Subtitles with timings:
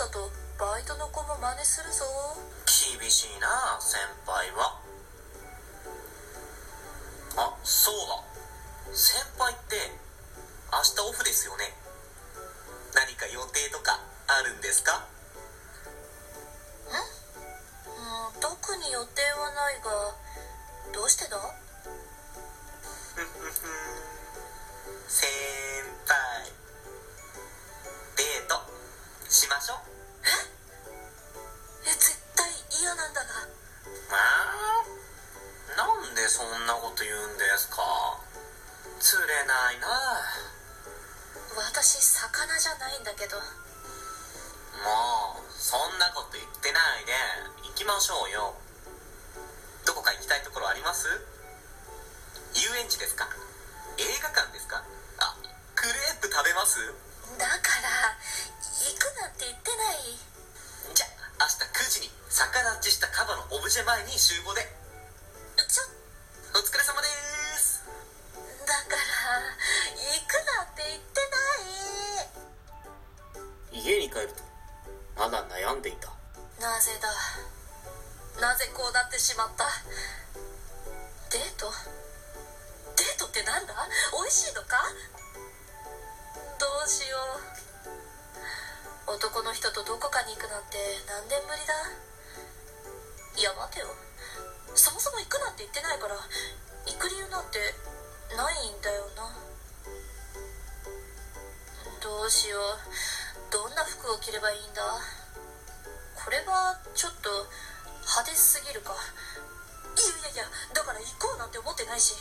[0.00, 2.06] だとバイトの子も真似するぞ。
[2.64, 4.80] 厳しいな先輩は。
[7.36, 7.94] あそう
[8.88, 8.96] だ。
[8.96, 9.76] 先輩って
[10.72, 11.76] 明日オフですよね。
[12.94, 15.04] 何か予定とかあるんですか？
[16.88, 20.16] うん特に予定はないが
[20.94, 21.36] どうしてだ？
[29.30, 29.78] しましょう。
[30.26, 31.86] え？
[31.86, 32.50] 絶対
[32.82, 33.46] 嫌なんだが。
[34.10, 37.78] あーなんでそんなこと言うんですか。
[38.98, 39.86] 釣れないな。
[41.56, 43.38] 私魚じゃないんだけど。
[43.38, 43.42] も
[45.38, 47.12] うそんなこと言ってないで
[47.70, 48.58] 行きましょうよ。
[49.86, 51.06] どこか行きたいところあります？
[52.58, 53.28] 遊園地ですか？
[53.96, 54.82] 映画館ですか？
[55.22, 55.36] あ
[55.76, 56.80] クレープ食べます？
[63.70, 64.66] 6時前に集合で。
[64.66, 65.86] ちょ
[66.58, 67.06] お疲れ様で
[67.54, 67.86] す。
[68.66, 69.46] だから
[69.94, 71.22] 行くなって言って
[73.70, 73.86] ない。
[73.86, 74.42] 家に帰ると
[75.14, 76.10] まだ悩んでいた。
[76.58, 77.14] なぜだ。
[78.42, 79.70] なぜこうなってしまった。
[81.30, 81.70] デート？
[81.70, 83.86] デートってなんだ？
[84.18, 84.82] 美味しいのか？
[86.58, 87.22] どうしよ
[89.06, 89.14] う。
[89.14, 90.74] 男の人とどこかに行くなんて
[91.06, 92.09] 何年ぶりだ？
[93.40, 93.88] いや待てよ。
[94.76, 97.56] そもそも行くなんて言ってないから行く理由なんて
[98.36, 99.32] ないんだよな。
[102.04, 102.76] どうしよう。
[103.48, 104.84] どんな服を着ればいいんだ。
[106.20, 107.32] これはちょっと
[108.04, 108.92] 派手すぎるか。
[108.92, 112.12] いやいやいやだから行こうなんて思ってないし。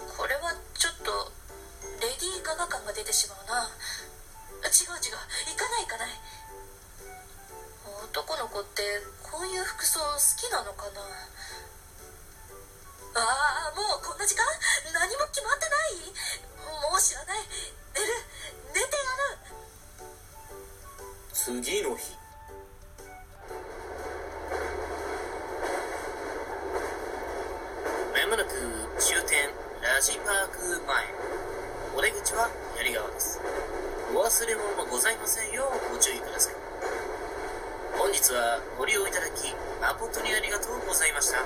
[0.00, 1.28] これはちょっと
[2.00, 3.68] レディー・ガガ感が出てしまうな。
[4.64, 5.20] 違う違う
[5.52, 6.08] 行かない行かない。
[8.14, 10.06] 男の子ってこういう服装好
[10.38, 11.02] きなのかな？
[13.18, 14.46] ああもうこんな時間？
[14.94, 16.14] 何も決まってない？
[16.62, 17.42] もう知らない？
[17.92, 18.06] 寝る？
[18.70, 19.42] 寝てやる？
[21.34, 22.14] 次の日。
[28.14, 28.54] まもなく
[28.96, 29.50] 終点
[29.82, 31.04] ラジパーク前。
[31.96, 33.40] お出口は左側です。
[34.14, 36.63] お忘れ物もございませんようご注意ください。
[38.14, 39.50] 日はご利用いただき
[39.82, 41.42] 誠にありがとうございました。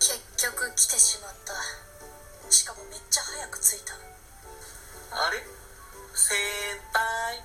[0.00, 0.16] 結
[0.56, 1.52] 局来てしまった。
[2.50, 3.92] しかもめっちゃ早く着いた。
[5.12, 5.44] あれ？
[6.14, 6.32] 先
[6.96, 7.44] 輩。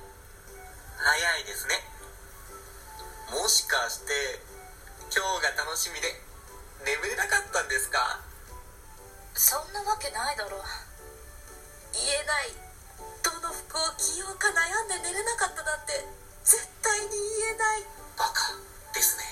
[0.95, 1.75] 早いですね。
[3.31, 4.39] もしかして
[5.11, 6.07] 今日が楽しみで
[6.85, 8.21] 眠れなかったんですか？
[9.33, 10.57] そんなわけないだろ
[11.94, 12.53] 言えない。
[13.24, 16.06] どの服を着ようか悩んで寝れなかったなんて
[16.44, 17.85] 絶対に言えない。
[18.18, 18.53] バカ
[18.94, 19.24] ですね。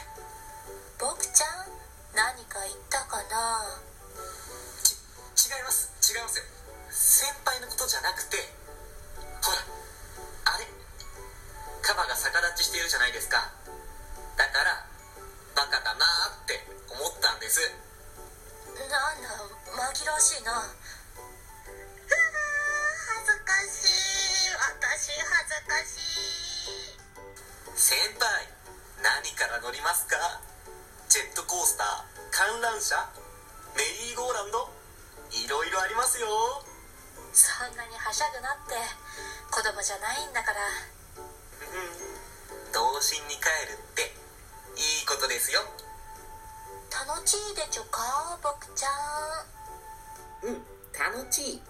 [1.00, 1.72] 僕ちゃん
[2.16, 3.64] 何か言ったかな？
[4.84, 4.94] ち
[5.48, 5.92] 違います。
[6.04, 6.46] 違いますよ。
[6.90, 8.38] 先輩のことじゃなくて
[9.42, 9.58] ほら
[10.56, 10.68] あれ。
[11.82, 13.52] カバが逆立ちしているじゃないですか。
[14.38, 14.86] だから
[15.56, 16.60] バカだなーって
[16.92, 17.60] 思ったんです。
[18.76, 18.98] なんだ
[19.70, 20.66] 紛らわしいな
[25.68, 25.98] かし
[26.94, 27.00] い。
[27.76, 28.48] 先輩
[29.04, 30.16] 何から乗りますか？
[31.10, 32.96] ジェットコースター観覧車
[33.76, 34.70] メリーゴーランド
[35.32, 36.28] いろいろありますよ。
[37.34, 38.76] そんなにはしゃぐなって
[39.50, 40.60] 子供じゃないんだから。
[41.18, 41.24] う
[42.70, 42.72] ん。
[42.72, 44.14] 童心に帰るって
[44.78, 45.62] いいことですよ。
[46.92, 48.90] 楽しいでちょか僕ちゃ
[50.50, 50.52] ん。
[50.52, 50.62] うん
[50.94, 51.62] 楽しいっ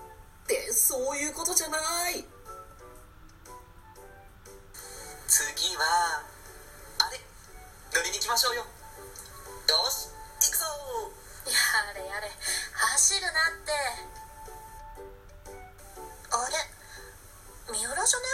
[0.47, 1.77] てそういうことじゃな
[2.09, 2.25] い
[5.79, 6.19] は
[6.99, 7.19] あれ？
[7.95, 8.61] 乗りに行きましょうよ。
[8.63, 8.67] よ
[9.87, 10.11] し
[10.43, 10.65] 行くぞ。
[11.47, 11.55] や
[11.95, 13.71] れやれ走るなって。
[16.31, 16.59] あれ
[17.71, 18.27] 三浦じゃね。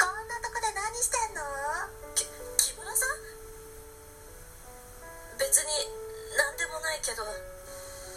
[0.00, 1.44] こんなとこで何してんの？
[2.16, 2.24] き
[2.56, 3.20] 木村さん？
[5.36, 5.68] 別に
[6.36, 7.28] 何でもないけど。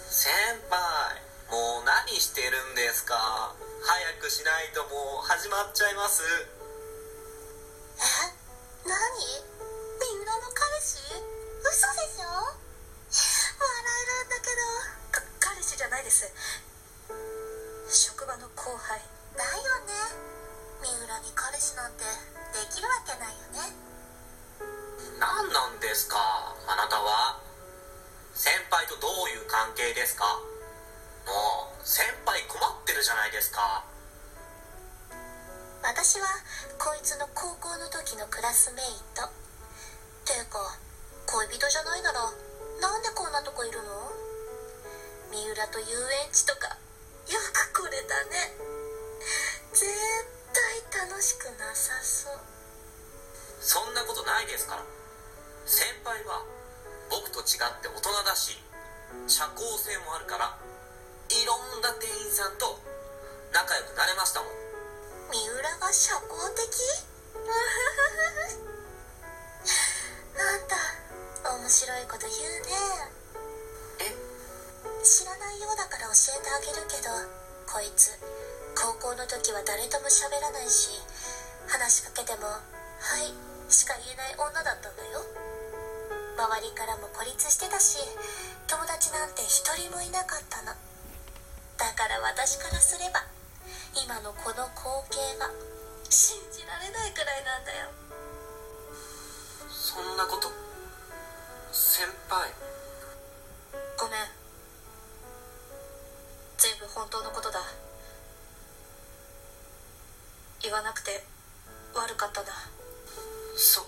[0.07, 0.31] 先
[0.71, 1.19] 輩
[1.51, 3.53] もう何してるんですか？
[3.83, 6.23] 早くしないともう始まっちゃいます
[29.71, 30.27] 関係ですか？
[31.23, 33.87] もう先輩困ってるじゃないですか。
[35.79, 36.27] 私は
[36.75, 38.85] こいつの高校の時のクラスメイ
[39.15, 39.31] ト。
[40.27, 40.59] ていうか
[41.23, 42.19] 恋人じゃないなら
[42.83, 44.11] なんでこんなとこいるの？
[45.31, 46.75] 三浦と遊園地とか
[47.31, 47.39] よ
[47.71, 48.51] くこれだね。
[49.71, 49.87] 絶
[50.91, 52.35] 対楽しくなさそう。
[53.63, 54.83] そんなことないですから。
[55.63, 56.43] 先輩は
[57.07, 58.59] 僕と違って大人だし
[59.27, 60.57] 社交性もあるから
[61.29, 62.79] いろんな店員さんと
[63.53, 64.49] 仲良くなれましたもん。
[65.31, 66.67] 三浦が社交的？
[70.35, 70.75] なんだ
[71.59, 72.31] 面白いこと言う
[72.65, 72.71] ね。
[73.99, 74.15] え？
[75.03, 77.09] 知らないようだから教えてあげるけど
[77.71, 78.11] こいつ
[78.75, 80.89] 高校の時は誰とも喋らないし
[81.67, 82.61] 話しかけても「は
[83.19, 83.33] い」
[83.71, 85.25] しか言えない女だったんだよ。
[86.37, 87.97] 周りからも孤立してたし
[88.71, 90.71] 友達なんて一人もいなかったの。
[91.75, 93.19] だから私からすれば
[93.91, 95.51] 今のこの光景が
[96.07, 97.91] 信じられないくらいなんだよ。
[99.67, 100.47] そんなこと
[101.73, 102.47] 先輩。
[103.99, 104.23] ごめん。
[106.57, 107.59] 全部本当のことだ。
[110.63, 111.25] 言わなくて
[111.93, 112.47] 悪かったな。
[113.57, 113.85] そ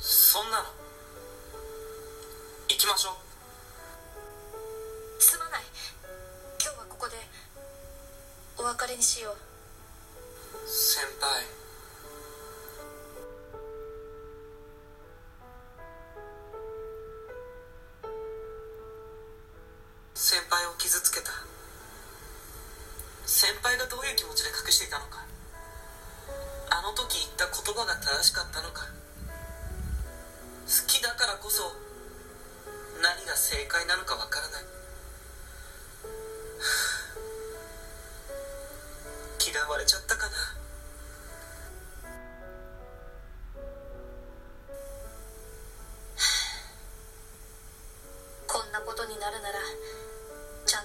[0.00, 0.64] そんなの。
[2.70, 3.27] 行きましょう
[8.68, 9.34] 別れにしよう。
[10.68, 11.40] 先輩。
[20.12, 21.30] 先輩を傷つけた。
[23.24, 25.24] 先輩がどういう気持ちで隠していたのか。
[26.68, 28.67] あの時言った言葉が正しかったの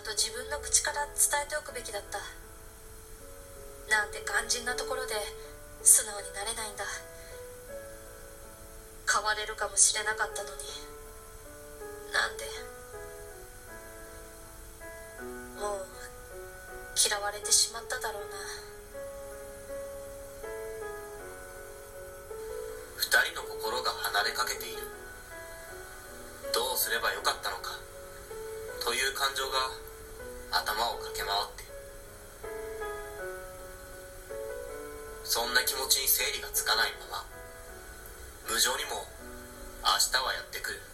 [0.03, 2.19] と自分の口から伝えておくべきだった。
[3.87, 5.15] なんて肝心なところで
[5.81, 6.83] 素直になれないんだ。
[9.07, 10.63] 変われるかもしれなかったのに。
[12.11, 12.43] なんで
[15.55, 15.87] もう
[16.99, 18.35] 嫌われてしまっただろうな。
[22.99, 24.83] 二人の心が離れかけている。
[26.53, 27.79] どうすればよかったのか。
[28.83, 29.71] という感情が
[30.53, 31.63] 頭を駆け回って。
[35.23, 37.25] そんな気持ちに整理がつかないまま
[38.47, 39.01] 無情にも
[39.81, 40.92] 明日はやってくる。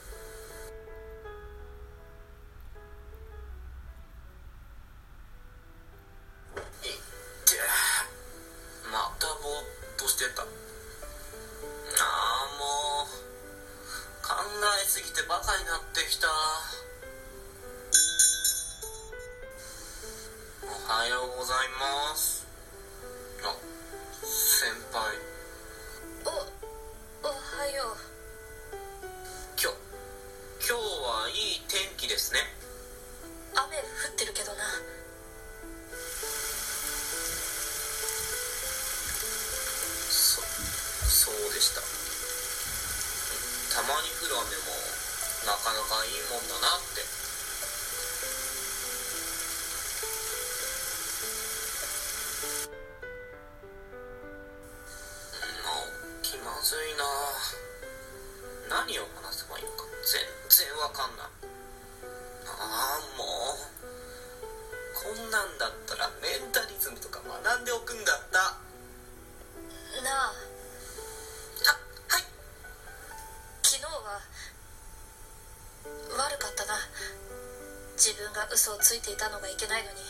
[78.59, 80.03] 嘘をついていたのがいけないのに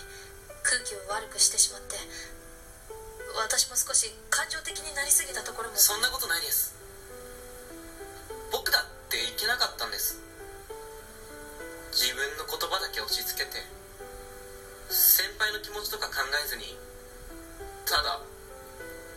[0.66, 2.02] 空気を悪くしてしまって
[3.38, 5.78] 私も少し感情的になりすぎたところも。
[5.78, 6.74] そんなことないです。
[8.52, 10.18] 僕だっていけなかったんです。
[11.94, 13.62] 自分の言葉だけ押し付けて
[14.90, 16.74] 先輩の気持ちとか考えずに
[17.86, 18.18] ただ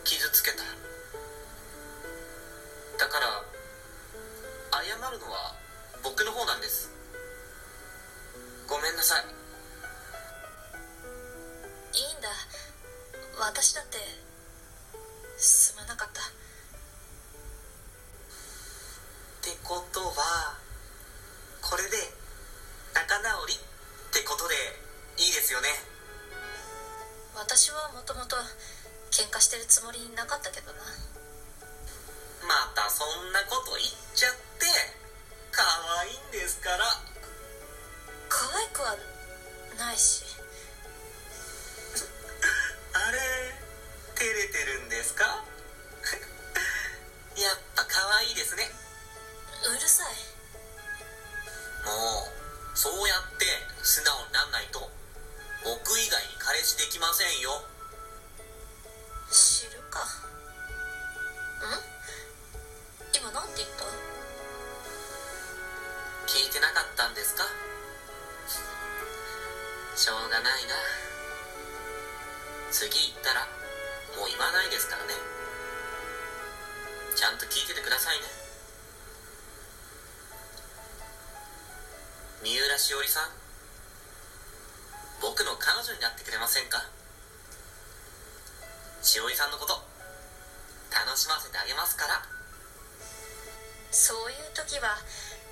[0.05, 0.61] 傷つけた。
[3.01, 3.41] だから
[4.77, 5.57] 謝るのは
[6.03, 6.93] 僕の方なんです。
[8.83, 9.23] めんなさい。
[11.97, 12.27] いいんだ。
[13.39, 13.97] 私だって
[39.83, 40.23] ないし。
[42.93, 43.19] あれ
[44.15, 45.25] 照れてるんですか？
[47.35, 48.71] やっぱ可愛いですね。
[49.67, 50.13] うるさい。
[51.85, 52.31] も
[52.73, 53.45] うそうやって
[53.83, 54.89] 素直になんないと
[55.63, 57.61] 僕以外に彼氏できませんよ。
[59.31, 59.99] 知るか。
[60.03, 60.05] ん？
[63.13, 63.83] 今なんて言った？
[66.27, 67.43] 聞いてなかったんですか？
[69.95, 70.75] しょうがないな。
[72.71, 73.45] 次行ったら
[74.17, 75.13] もう言わないですからね。
[77.15, 78.25] ちゃんと聞いててくださいね。
[82.41, 83.29] 三浦しおりさん。
[85.21, 86.83] 僕の彼女になってくれませんか？
[89.01, 89.79] しおりさんのこと
[90.91, 92.21] 楽しませてあげますから。
[93.91, 94.97] そういう時は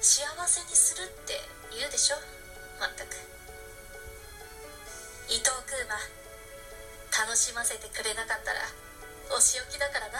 [0.01, 1.39] 幸せにするって
[1.77, 2.17] 言うでしょ？
[2.81, 3.15] まったく。
[5.31, 5.95] 伊藤空馬
[7.25, 8.59] 楽しませてくれなかったら
[9.33, 10.19] お仕置きだからな。